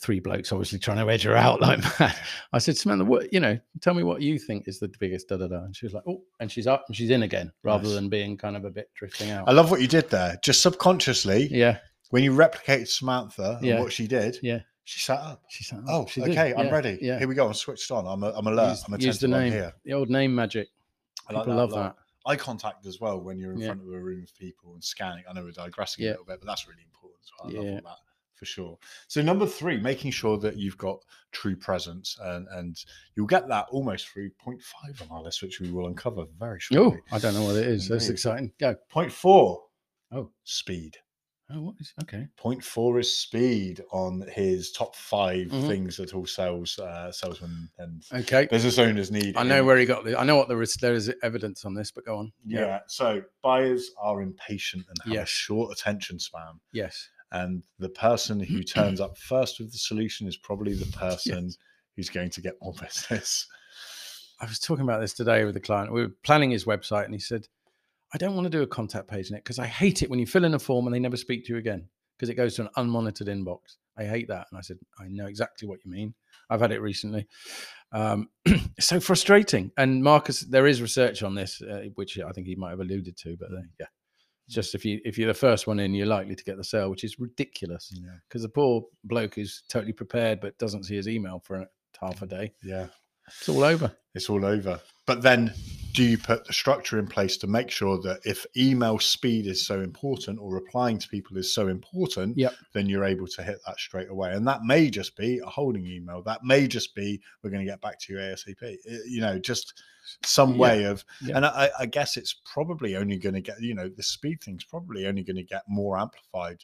[0.00, 2.18] three blokes obviously trying to edge her out like that.
[2.52, 5.36] I said, Samantha, what, you know, tell me what you think is the biggest da
[5.36, 5.64] da da.
[5.64, 7.94] And she was like, oh, and she's up and she's in again rather Nice.
[7.94, 9.48] than being kind of a bit drifting out.
[9.48, 11.78] i love what you did there just subconsciously yeah,
[12.10, 13.80] when you replicated samantha and Yeah.
[13.80, 14.60] what she did yeah.
[14.84, 16.30] she sat up She's like, Oh, she did.
[16.30, 16.98] okay, I'm Yeah, ready.
[17.00, 17.18] Yeah.
[17.18, 17.46] Here we go.
[17.46, 18.06] I'm switched on.
[18.06, 18.70] I'm, a, I'm alert.
[18.70, 19.72] Use, I'm use the name, here.
[19.84, 20.68] the old name magic.
[21.28, 21.96] I like People that love lot.
[21.96, 22.30] that.
[22.30, 23.66] Eye contact as well when you're in Yeah.
[23.68, 25.24] front of a room of people and scanning.
[25.28, 27.20] I know we're digressing a little bit, but that's really important.
[27.22, 27.70] So I love Yeah.
[27.76, 27.98] all that
[28.40, 28.78] for sure.
[29.06, 30.98] So number three, making sure that you've got
[31.30, 32.74] true presence, and and
[33.14, 36.58] you'll get that almost through point five on our list, which we will uncover very
[36.58, 36.98] shortly.
[37.12, 37.14] Oh.
[37.14, 37.86] I don't know what it is.
[37.86, 38.50] That's exciting.
[38.58, 38.74] Go.
[39.10, 39.62] four.
[40.10, 40.96] Oh, speed.
[41.52, 42.26] oh, what is okay?
[42.36, 45.66] Point four is speed on his top 5 Mhm.
[45.68, 48.46] things that all sales uh, salesmen and Okay.
[48.50, 49.36] business owners need.
[49.36, 50.18] I know in- where he got the.
[50.18, 50.74] I know what there is.
[50.74, 52.32] There is evidence on this, but go on.
[52.46, 52.80] Yeah.
[52.88, 56.60] So buyers are impatient and have a short attention span.
[56.72, 57.08] Yes.
[57.32, 61.56] And the person who turns up first with the solution is probably the person Yes.
[61.96, 63.46] who's going to get more business.
[64.40, 65.92] I was talking about this today with a client.
[65.92, 67.46] We were planning his website, and he said,
[68.14, 70.18] I don't want to do a contact page in it because I hate it when
[70.18, 72.54] you fill in a form and they never speak to you again because it goes
[72.56, 73.76] to an unmonitored inbox.
[73.96, 74.46] I hate that.
[74.50, 76.14] And I said, I know exactly what you mean.
[76.48, 77.28] I've had it recently.
[77.92, 79.70] Um, it's so frustrating.
[79.76, 83.16] And Marcus, there is research on this, uh, which I think he might have alluded
[83.18, 83.86] to, but uh, yeah.
[84.50, 86.90] Just if you if you're the first one in, you're likely to get the sale,
[86.90, 87.90] which is ridiculous.
[87.92, 88.16] Yeah.
[88.28, 91.66] Because the poor bloke who's totally prepared but doesn't see his email for
[92.00, 92.30] half a mm.
[92.30, 92.52] day.
[92.62, 92.86] Yeah.
[93.38, 93.92] It's all over.
[94.14, 94.80] It's all over.
[95.06, 95.52] But then
[95.92, 99.66] do you put the structure in place to make sure that if email speed is
[99.66, 102.54] so important or replying to people is so important, Yep.
[102.74, 104.32] then you're able to hit that straight away.
[104.32, 106.22] And that may just be a holding email.
[106.22, 108.76] That may just be we're going to get back to you ASAP.
[109.08, 109.82] You know, just
[110.24, 110.58] some Yeah.
[110.58, 111.36] way of Yeah.
[111.36, 114.64] and I, I guess it's probably only going to get, you know, the speed thing's
[114.64, 116.62] probably only going to get more amplified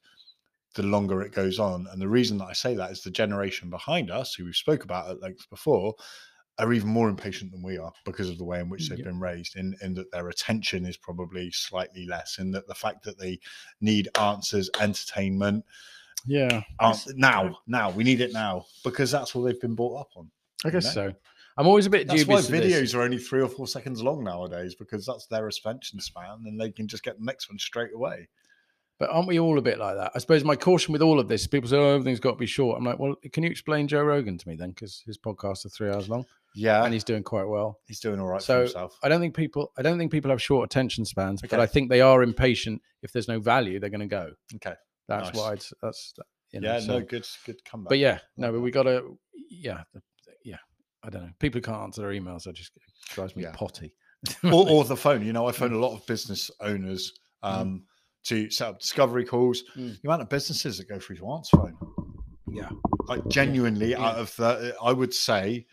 [0.74, 1.88] the longer it goes on.
[1.90, 4.85] And the reason that I say that is the generation behind us, who we've spoke
[4.85, 5.94] about at length before,
[6.59, 8.99] are even more impatient than we are because of the way in which mm, they've
[8.99, 9.07] Yep.
[9.07, 13.05] been raised, in, in that their attention is probably slightly less, in that the fact
[13.05, 13.38] that they
[13.81, 15.64] need answers, entertainment.
[16.27, 16.62] Yeah.
[17.14, 20.31] now, now we need it now because that's what they've been brought up on.
[20.64, 21.11] I guess know?
[21.11, 21.14] so.
[21.59, 22.75] I'm always a bit That's why of this.
[22.75, 26.61] videos are only three or four seconds long nowadays because that's their attention span, and
[26.61, 28.29] they can just get the next one straight away.
[28.98, 30.12] But aren't we all a bit like that?
[30.14, 32.46] I suppose my caution with all of this, people say, oh, everything's got to be
[32.46, 32.78] short.
[32.78, 34.70] I'm like, well, can you explain Joe Rogan to me then?
[34.70, 37.78] Because his podcasts are three hours long Yeah, and he's doing quite well.
[37.87, 38.98] he's doing all right So, for himself.
[39.02, 41.90] I don't think people, I don't think people have short attention spans, but I think
[41.90, 42.80] they are impatient.
[43.02, 44.30] If there's no value, they're going to go.
[44.54, 44.74] Okay,
[45.09, 45.37] That's Nice.
[45.37, 46.14] why it's, that's,
[46.52, 47.90] you know, yeah, so- no, good, good comeback.
[47.90, 49.18] But yeah, no, but we got to,
[49.50, 49.82] yeah,
[50.42, 50.56] yeah.
[51.04, 51.30] I don't know.
[51.38, 52.82] People who can't answer their emails, I just it
[53.14, 53.52] drives me Yeah.
[53.52, 53.92] potty.
[54.44, 55.24] or, or the phone.
[55.24, 57.12] You know, I phone a lot of business owners
[57.44, 57.82] Mm.
[58.26, 59.62] To set up discovery calls.
[59.76, 60.00] Mm.
[60.00, 61.76] The amount of businesses that go through to answer phone,
[62.48, 62.68] yeah.
[63.08, 64.02] like genuinely, Yeah.
[64.04, 65.66] out of the, I would say,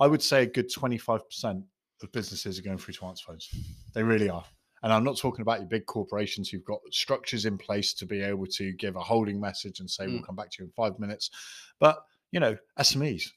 [0.00, 1.64] I would say a good twenty five percent
[2.02, 3.48] of businesses are going through to answer phones.
[3.94, 4.44] They really are.
[4.82, 8.20] And I'm not talking about your big corporations who've got structures in place to be
[8.20, 10.26] able to give a holding message and say, we'll Mm.
[10.26, 11.30] come back to you in five minutes.
[11.80, 13.30] But, you know, SMEs,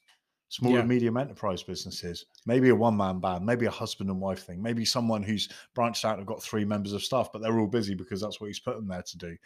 [0.48, 0.80] small Yeah.
[0.80, 4.62] and medium enterprise businesses, maybe a one man band, maybe a husband and wife thing,
[4.62, 7.94] maybe someone who's branched out and got three members of staff, but they're all busy
[7.94, 9.36] because that's what he's put them there to do.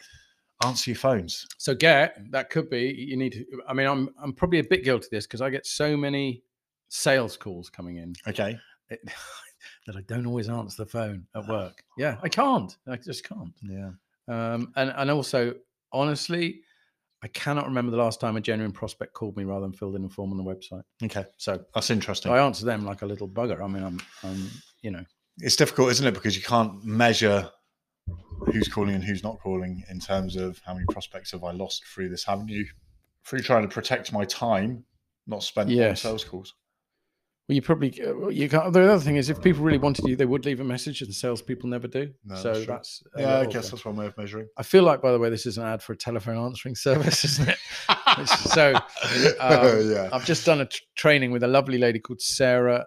[0.63, 1.45] Answer your phones.
[1.57, 3.45] So get that could be you need to.
[3.67, 6.43] I mean, I'm I'm probably a bit guilty of this because I get so many
[6.89, 8.57] sales calls coming in Okay.
[8.89, 8.99] it,
[9.87, 11.83] that I don't always answer the phone at work.
[11.97, 12.77] Yeah, I can't.
[12.87, 13.51] I just can't.
[13.61, 13.91] Yeah.
[14.29, 15.53] Um, and and also,
[15.91, 16.61] honestly,
[17.23, 20.03] I cannot remember the last time a genuine prospect called me rather than filled in
[20.03, 20.83] a form on the website.
[21.01, 21.25] Okay.
[21.37, 22.31] So That's interesting.
[22.33, 23.63] I answer them like a little bugger.
[23.63, 24.49] I mean, I'm, I'm
[24.81, 25.05] you know,
[25.37, 26.13] it's difficult, isn't it?
[26.13, 27.49] Because you can't measure
[28.51, 31.85] who's calling and who's not calling in terms of how many prospects have I lost
[31.85, 32.65] through this Haven't you?
[33.25, 34.83] through trying to protect my time,
[35.25, 36.53] not spent on sales calls.
[37.47, 38.71] Well, you probably uh, you can't.
[38.71, 41.13] The other thing is, if people really wanted you, they would leave a message, and
[41.13, 42.13] salespeople never do.
[42.23, 43.03] No, so that's that's.
[43.17, 43.71] Yeah, I guess thing.
[43.71, 44.47] that's one way of measuring.
[44.57, 47.25] I feel like, by the way, this is an ad for a telephone answering service,
[47.25, 47.57] isn't it?
[48.29, 50.09] so um, yeah.
[50.13, 52.85] I've just done a training with a lovely lady called Sarah.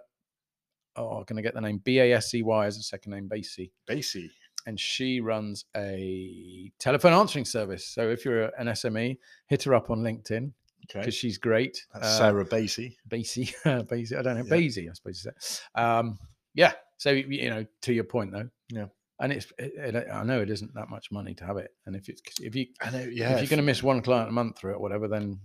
[0.95, 3.11] Oh, I'm going to get the name B A S E Y as a second
[3.11, 3.69] name, Basey.
[3.87, 4.29] Basey.
[4.65, 7.85] And she runs a telephone answering service.
[7.85, 10.51] So if you're an SME, hit her up on LinkedIn
[10.89, 10.99] Okay.
[11.01, 11.85] because she's great.
[11.93, 12.95] That's Uh, Sarah Basey.
[13.09, 13.53] Basey,
[13.87, 14.51] Basey, I don't know, Yeah.
[14.53, 15.81] Basey, I suppose you say.
[15.81, 16.17] Um,
[16.53, 16.73] yeah.
[16.97, 18.49] So you know, to your point though.
[18.69, 18.85] Yeah.
[19.19, 21.95] And it's, it, it, I know it isn't that much money to have it, and
[21.95, 23.29] if it's if you I know, yeah, if yeah.
[23.39, 25.39] you're going to miss one client a month through it, or whatever, then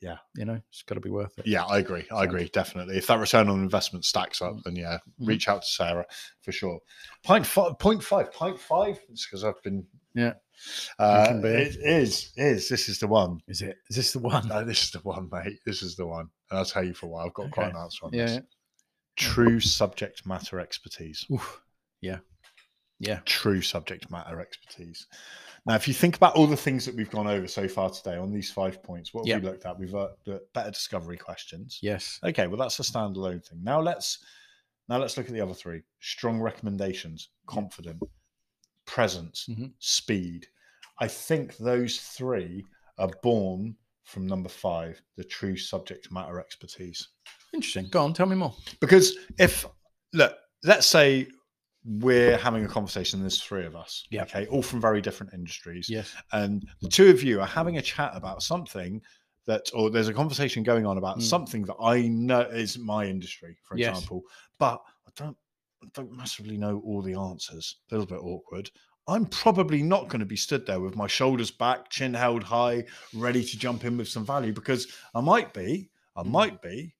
[0.00, 0.16] Yeah.
[0.34, 1.46] you know, it's got to be worth it.
[1.46, 2.06] Yeah, I agree.
[2.10, 2.48] I agree.
[2.48, 2.96] Definitely.
[2.96, 6.06] If that return on investment stacks up, then yeah, reach out to Sarah
[6.40, 6.80] for sure.
[7.22, 8.98] Point five, point five, point five.
[9.10, 9.86] It's because I've been.
[10.18, 10.34] Yeah.
[10.98, 12.32] Uh, it is.
[12.36, 13.40] Is this is the one?
[13.46, 13.76] Is it?
[13.88, 14.48] Is this the one?
[14.48, 15.58] No, this is the one, mate.
[15.64, 16.28] This is the one.
[16.50, 17.24] And I'll tell you for why.
[17.24, 18.26] I've got quite an answer on Yeah.
[18.26, 18.40] this.
[19.16, 21.24] True subject matter expertise.
[21.32, 21.60] Oof.
[22.00, 22.18] Yeah.
[22.98, 23.20] Yeah.
[23.24, 25.06] True subject matter expertise.
[25.66, 28.16] Now, if you think about all the things that we've gone over so far today
[28.16, 29.38] on these five points, what have Yeah.
[29.38, 29.78] we looked at?
[29.78, 31.78] We've looked at better discovery questions.
[31.82, 32.18] Yes.
[32.24, 33.62] Okay, well that's a standalone thing.
[33.62, 34.18] Now let's
[34.88, 38.02] now let's look at the other three: strong recommendations, confident,
[38.88, 39.72] presence, Mhm.
[39.78, 40.48] speed.
[40.98, 42.64] I think those three
[42.96, 47.08] are born from number five, the true subject matter expertise.
[47.52, 47.88] Interesting.
[47.90, 48.14] Go on.
[48.14, 48.54] Tell me more.
[48.80, 49.66] Because if
[50.14, 51.28] look, let's say
[51.84, 54.22] we're having a conversation, there's three of us, Yeah.
[54.22, 56.14] okay, all from very different industries Yes.
[56.32, 59.00] and the two of you are having a chat about something
[59.44, 61.22] that or there's a conversation going on about Mm.
[61.22, 63.90] something that I know is my industry, for Yes.
[63.90, 64.22] example,
[64.58, 65.36] but I don't
[65.94, 67.76] don't massively know all the answers.
[67.90, 68.70] A little bit awkward.
[69.06, 72.84] I'm probably not going to be stood there with my shoulders back, chin held high,
[73.14, 76.30] ready to jump in with some value because I might be, I Mm.
[76.30, 76.94] might be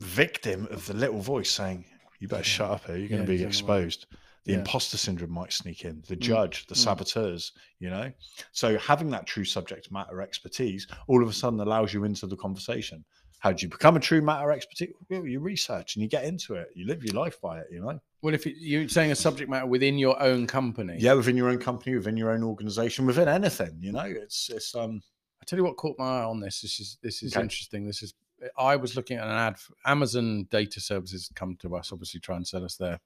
[0.00, 1.84] victim of the little voice saying,
[2.18, 2.44] you better Yeah.
[2.48, 2.96] shut up here.
[2.96, 3.46] You're going Yeah, to be right.
[3.48, 4.06] exposed.
[4.44, 4.58] The Yeah.
[4.58, 6.78] imposter syndrome might sneak in, the Mm, judge, the mm.
[6.78, 8.12] saboteurs, you know?
[8.52, 12.36] So having that true subject matter expertise all of a sudden allows you into the
[12.36, 13.04] conversation.
[13.38, 14.88] How do you become a true matter expert?
[15.08, 16.70] Well, you research and you get into it.
[16.74, 18.00] You live your life by it, you know?
[18.20, 21.58] Well, if you're saying a subject matter within your own company, Yeah, within your own
[21.58, 24.04] company, within your own organization, within anything, you know?
[24.06, 25.00] It's it's um
[25.40, 26.60] I tell you what caught my eye on this.
[26.62, 27.42] This is this is Okay.
[27.42, 27.86] interesting.
[27.86, 28.14] This is
[28.56, 29.58] I was looking at an ad.
[29.58, 32.98] For Amazon Data Services come to us, obviously try and sell us their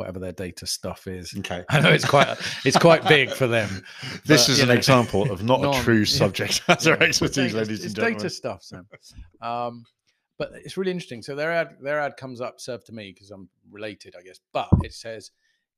[0.00, 1.32] whatever their data stuff is.
[1.38, 1.64] okay.
[1.70, 2.28] I know it's quite
[2.64, 3.68] it's quite big for them.
[4.24, 6.04] This but, is an know, example of not non- a true yeah.
[6.22, 7.06] subject matter Yeah.
[7.06, 8.18] expertise, Data- ladies and gentlemen.
[8.18, 8.86] data stuff, Sam.
[9.40, 9.84] Um,
[10.38, 11.22] but it's really interesting.
[11.22, 14.40] So their ad, their ad comes up, served to me because I'm related, I guess.
[14.52, 15.30] But it says,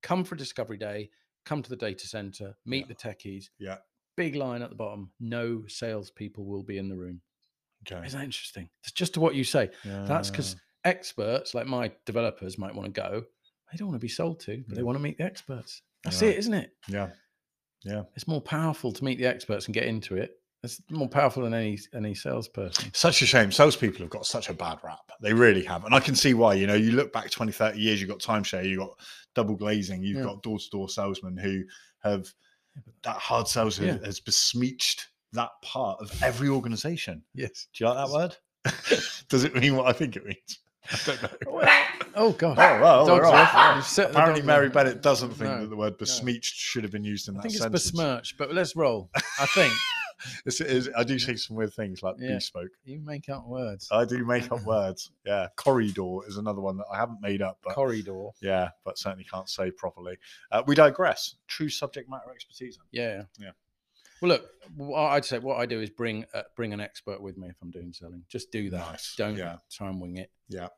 [0.03, 1.11] "Come for Discovery Day.
[1.45, 2.55] Come to the data center.
[2.65, 3.79] Meet the techies." Yeah.
[4.17, 5.11] Big line at the bottom.
[5.19, 7.21] No salespeople will be in the room.
[7.85, 8.07] Okay.
[8.07, 8.69] Isn't that interesting?
[8.83, 9.71] It's just to what you say.
[9.85, 13.25] That's Uh, because experts like my developers might want to go.
[13.73, 15.83] They don't want to be sold to, but they want to meet the experts.
[16.05, 16.29] That's Yeah.
[16.31, 16.71] it, isn't it?
[16.89, 17.11] yeah.
[17.85, 18.03] Yeah.
[18.15, 20.39] It's more powerful to meet the experts and get into it.
[20.63, 22.93] It's more powerful than any any salesperson.
[22.95, 23.51] Such a shame.
[23.51, 25.01] Salespeople have got such a bad rap.
[25.21, 25.85] They really have.
[25.85, 26.55] And I can see why.
[26.55, 28.97] You know, you look back 20, 30 years, you've got timeshare, you've got
[29.35, 30.25] double glazing, you've Yeah.
[30.25, 31.65] got door to door salesmen who
[32.05, 32.33] have
[33.03, 34.07] that hard sales has- Yeah.
[34.07, 37.25] has besmirched that part of every organization.
[37.35, 37.67] Yes.
[37.75, 38.37] Do you like that word?
[39.29, 40.59] Does it mean what I think it means?
[40.93, 41.82] I don't know.
[42.15, 42.59] Oh God.
[42.59, 43.55] Oh, well, Dogs off.
[43.55, 43.77] off.
[43.77, 44.69] You've set the Apparently, Mary.
[44.69, 47.43] Bennett doesn't think No, that the word besmirched should have been used in that.
[47.43, 47.61] Sentence.
[47.61, 47.91] I think it's sentence.
[47.93, 49.11] besmirched, but let's roll.
[49.39, 49.73] I think
[50.47, 52.35] It's, it is, I do say some weird things like Yeah.
[52.35, 52.71] bespoke.
[52.85, 53.89] you make up words.
[53.91, 55.11] I do make up words.
[55.27, 55.49] Yeah.
[55.57, 58.29] Corridor is another one that I haven't made up, but Corridor.
[58.41, 60.17] yeah, but certainly can't say properly.
[60.53, 61.35] Uh, we digress.
[61.49, 62.79] True subject matter expertise.
[62.93, 63.23] Yeah.
[63.39, 63.51] Yeah.
[64.21, 67.49] Well, look, I'd say what I do is bring uh, bring an expert with me
[67.49, 68.23] if I'm doing selling.
[68.29, 68.93] Just do that.
[68.93, 69.17] Nice.
[69.17, 69.57] Don't Yeah.
[69.73, 70.31] try and wing it.
[70.49, 70.69] Yeah.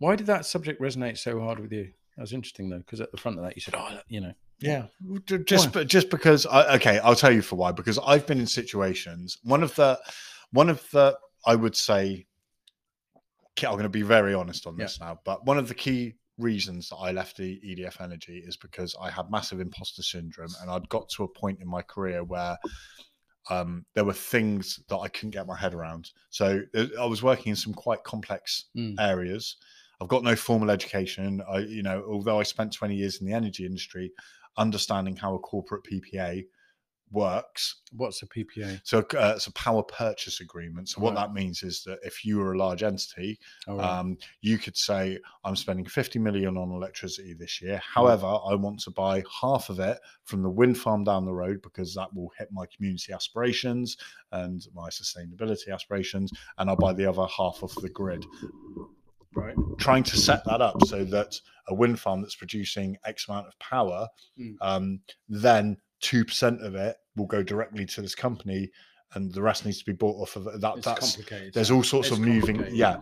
[0.00, 1.92] Why did that subject resonate so hard with you?
[2.16, 4.32] That was interesting though, because at the front of that you said, "Oh, you know,
[4.58, 4.86] Yeah,
[5.44, 6.44] just be- just because.
[6.46, 7.70] I, okay, I'll tell you for why.
[7.72, 9.38] Because I've been in situations.
[9.44, 9.98] One of the,
[10.52, 12.26] one of the, I would say,
[13.62, 14.84] I'm going to be very honest on Yeah.
[14.86, 15.20] this now.
[15.24, 19.10] But one of the key reasons that I left the EDF Energy is because I
[19.10, 22.56] had massive imposter syndrome, and I'd got to a point in my career where.
[23.48, 26.10] Um, there were things that I couldn't get my head around.
[26.28, 28.94] So uh, I was working in some quite complex Mm.
[29.00, 29.56] areas.
[30.00, 31.42] I've got no formal education.
[31.50, 34.12] I, you know, although I spent 20 years in the energy industry,
[34.56, 36.44] understanding how a corporate PPA
[37.12, 37.80] works.
[37.92, 40.88] what's a PPA?" So uh, it's a power purchase agreement.
[40.88, 41.26] So what Right.
[41.26, 43.98] that means is that if you were a large entity, Oh, right.
[43.98, 47.62] um, you could say, I'm spending 50 million on electricity this Mm.
[47.62, 47.78] year.
[47.84, 51.62] However, I want to buy half of it from the wind farm down the road
[51.62, 53.96] because that will hit my community aspirations
[54.30, 56.30] and my sustainability aspirations.
[56.58, 58.24] And I'll buy the other half off the grid
[59.34, 59.54] right.
[59.78, 61.38] trying to set that up so that
[61.68, 64.06] a wind farm that's producing X amount of power,
[64.38, 64.54] Mm.
[64.60, 68.70] um, then two percent of it will go directly to this company,
[69.14, 70.60] and the rest needs to be bought off of it.
[70.60, 71.54] That It's that's complicated.
[71.54, 72.64] there's all sorts It's of moving.
[72.70, 72.98] Yeah.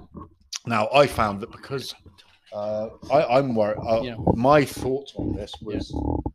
[0.67, 1.95] Now I found that because
[2.53, 3.79] uh, I, I'm worried.
[3.87, 4.17] Uh, Yeah.
[4.35, 5.93] My thoughts on this was.
[5.95, 6.28] Uh,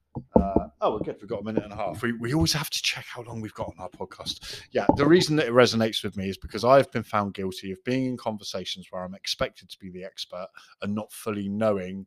[0.84, 1.16] oh, we're good.
[1.22, 2.02] We've got a minute and a half.
[2.02, 4.62] We, we always have to check how long we've got on our podcast.
[4.72, 7.84] Yeah, the reason that it resonates with me is because I've been found guilty of
[7.84, 10.48] being in conversations where I'm expected to be the expert
[10.82, 12.06] and not fully knowing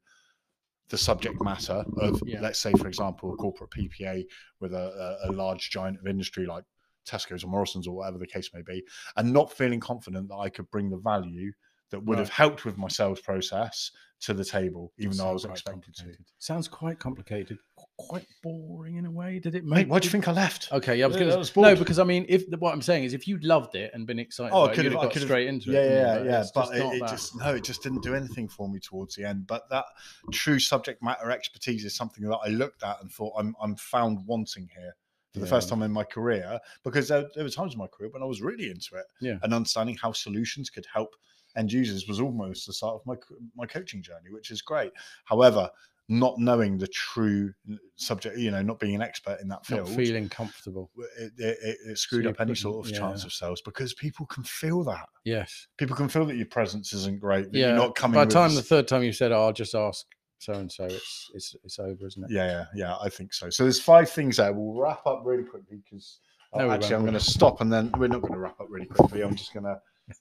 [0.89, 2.41] the subject matter of, Yeah.
[2.41, 4.25] let's say, for example, a corporate PPA
[4.61, 6.65] with a, a, a large giant of industry like
[7.09, 8.85] Tesco's or Morrison's or whatever the case may be,
[9.17, 11.53] and not feeling confident that I could bring the value
[11.91, 15.45] that would have helped with my sales process to the table, even though I was
[15.45, 16.12] expected to.
[16.39, 17.59] Sounds quite complicated,
[17.99, 19.39] quite boring in a way.
[19.39, 19.89] Did it Mate, make?
[19.91, 20.71] why do you think I left?
[20.73, 21.79] Okay, yeah, I was Yeah, going I to was no, bored.
[21.79, 24.53] because I mean, if what I'm saying is, if you'd loved it and been excited,
[24.55, 25.83] Oh, I about it, could've- you'd have I got could've- straight into yeah, it.
[25.83, 26.31] couldn't you?
[26.31, 26.45] yeah, yeah.
[26.55, 29.25] But just it, it just no, it just didn't do anything for me towards the
[29.25, 29.47] end.
[29.47, 29.87] But that
[30.33, 34.25] true subject matter expertise is something that I looked at and thought I'm I'm found
[34.27, 34.95] wanting here
[35.33, 38.11] for the first time in my career because there, there were times in my career
[38.11, 39.05] when I was really into it.
[39.21, 39.39] Yeah.
[39.43, 41.15] and understanding how solutions could help
[41.57, 44.93] end users was almost the start of my co- my coaching journey, which is great.
[45.25, 45.71] However,
[46.09, 47.53] not knowing the true
[47.97, 50.90] subject, you know, not being an expert in that field, not feeling comfortable.
[51.19, 54.45] it, it, it- screwed you're up any sort of chance of sales because people can
[54.45, 55.09] feel that.
[55.25, 55.66] Yes.
[55.79, 57.51] People can feel that your presence isn't great.
[57.51, 57.69] That Yeah.
[57.69, 58.14] you're not coming.
[58.14, 60.07] By the time the third time you said, oh, "I'll just ask
[60.38, 62.31] so and so," it's it's it's over, isn't it?
[62.31, 63.51] yeah, yeah, yeah, I think so.
[63.51, 64.53] So there's five things there.
[64.53, 66.21] We'll wrap up really quickly because
[66.53, 68.61] uh, No, we actually I'm going to stop and then we're not going to wrap
[68.61, 69.23] up really quickly.
[69.23, 69.81] I'm just going to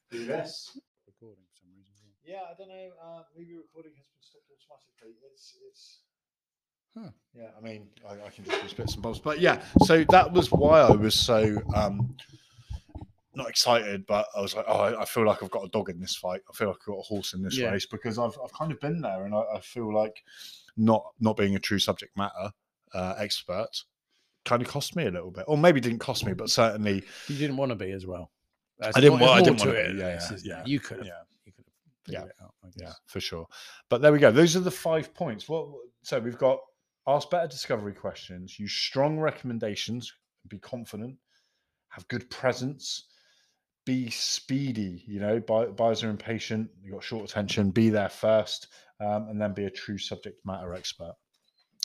[0.09, 0.71] do this.
[1.05, 2.07] Recording for some reason.
[2.25, 2.89] Yeah, I don't know.
[3.03, 5.15] Uh, maybe recording has been stopped automatically.
[5.31, 5.99] It's it's.
[6.97, 7.09] Huh.
[7.35, 9.61] Yeah, I mean, I, I can just use bits and bobs, but yeah.
[9.83, 12.15] So that was why I was so um,
[13.35, 15.89] not excited, but I was like, oh, I, I feel like I've got a dog
[15.89, 16.41] in this fight.
[16.49, 17.71] I feel like I've got a horse in this Yeah.
[17.71, 20.23] race because I've I've kind of been there, and I, I feel like
[20.77, 22.51] not not being a true subject matter
[22.93, 23.83] uh, expert
[24.45, 27.37] kind of cost me a little bit, or maybe didn't cost me, but certainly You
[27.37, 28.31] didn't want to be as well.
[28.79, 31.05] There's I didn't wa- I didn't wanna to be, it yeah, yeah, yeah, You could
[31.05, 31.11] yeah.
[32.07, 32.25] You Yeah.
[32.25, 32.53] it out.
[32.63, 33.47] I Yeah, for sure.
[33.89, 34.31] But there we go.
[34.31, 35.47] Those are the five points.
[35.49, 35.67] What
[36.03, 36.59] so we've got
[37.07, 40.11] ask better discovery questions, use strong recommendations,
[40.47, 41.17] be confident,
[41.89, 43.07] have good presence,
[43.85, 45.03] be speedy.
[45.07, 46.69] You know, buy, buyers are impatient.
[46.81, 47.71] You got short attention.
[47.71, 48.67] Be there first,
[48.99, 51.13] um, and then be a true subject matter expert.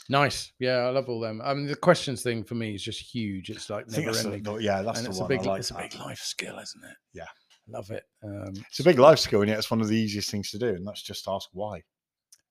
[0.09, 0.51] Nice.
[0.59, 1.41] Yeah, I love all them.
[1.43, 3.49] I mean, the questions thing for me is just huge.
[3.49, 4.43] It's like never ending.
[4.43, 5.25] the- yeah, that's and the it's one.
[5.25, 6.97] a big, I like it's a big life skill, isn't it?
[7.13, 7.27] Yeah.
[7.67, 8.03] Love it.
[8.23, 10.59] Um, It's a big life skill, and yet it's one of the easiest things to
[10.59, 11.77] do, and that's just ask why.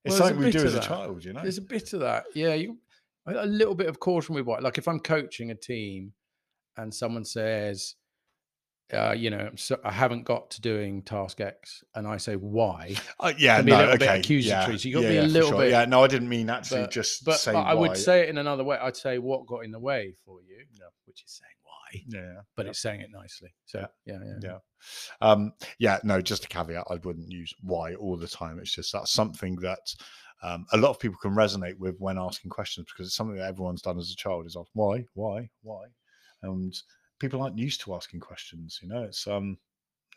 [0.03, 0.83] It's Well, something we do as a that.
[0.83, 1.41] child, you know.
[1.43, 2.25] There's a bit of that.
[2.33, 2.77] Yeah, you
[3.27, 4.63] a a little bit of caution with what.
[4.63, 6.13] Like if I'm coaching a team,
[6.77, 7.95] and someone says,
[8.93, 12.95] uh, you know, so I haven't got to doing task X, and I say why,
[13.19, 15.49] Uh, yeah, a no, okay, accusatory, Yeah, so you gotta yeah, be a yeah, little
[15.51, 15.59] sure.
[15.59, 18.21] bit- Yeah, no, I didn't mean actually but just but, say but I would say
[18.21, 18.77] it in another way.
[18.81, 20.85] I'd say what got in the way for you, Yeah.
[21.05, 21.55] which is saying
[22.07, 22.69] yeah, but yeah.
[22.69, 23.49] it's saying it nicely.
[23.65, 24.57] So yeah, yeah, yeah
[25.21, 28.59] um yeah no just a caveat i wouldn't use why all the time.
[28.59, 29.93] It's just that's something that
[30.43, 33.47] um, a lot of people can resonate with when asking questions because it's something that
[33.47, 35.85] everyone's done as a child is ask why why why?
[36.43, 36.75] And
[37.19, 39.03] people aren't used to asking questions you know?
[39.03, 39.57] It's um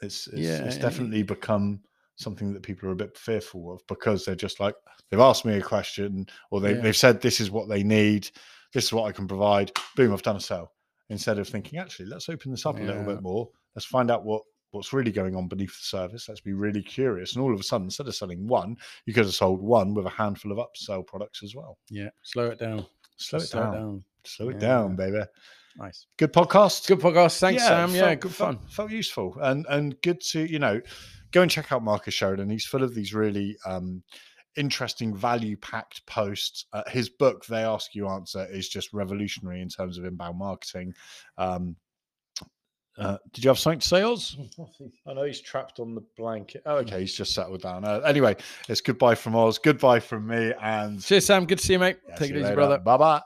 [0.00, 1.80] it's it's, Yeah, it's definitely become
[2.16, 4.74] something that people are a bit fearful of because they're just like
[5.10, 6.80] they've asked me a question or they, Yeah.
[6.80, 8.30] they've said this is what they need.
[8.72, 9.70] This is what i can provide.
[9.94, 10.73] Boom i've done a sale
[11.10, 14.24] instead of thinking actually let's open this up a little bit more let's find out
[14.24, 17.60] what what's really going on beneath the surface let's be really curious and all of
[17.60, 20.58] a sudden instead of selling one you could have sold one with a handful of
[20.58, 22.08] upsell products as well yeah.
[22.22, 22.84] Slow it down.
[23.16, 24.58] slow it Slow down slow it Yeah.
[24.60, 25.20] down baby
[25.76, 26.06] Nice.
[26.16, 27.38] good podcast Good podcast.
[27.40, 27.92] Thanks, Sam.
[27.94, 28.68] Yeah, felt- good felt- fun.
[28.68, 30.80] Felt useful and and good to you know
[31.32, 32.48] go and check out Marcus Sheridan.
[32.48, 34.02] He's full of these really um,
[34.56, 36.66] interesting value packed posts.
[36.72, 40.94] Uh, his book, They Ask You Answer, is just revolutionary in terms of inbound marketing.
[41.38, 41.76] Um,
[42.96, 44.36] uh, did you have something to say, Oz?
[45.08, 46.62] I know he's trapped on the blanket.
[46.64, 47.84] Oh, okay, he's just settled down.
[47.84, 48.36] Uh, anyway,
[48.68, 51.44] it's goodbye from Oz, goodbye from me, and cheers, Sam.
[51.44, 51.96] Good to see you, mate.
[52.08, 52.54] Yeah, Take it easy, later.
[52.54, 52.78] brother.
[52.78, 53.22] Bye bye.